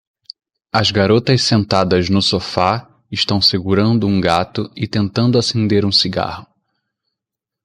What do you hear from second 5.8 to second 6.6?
um cigarro.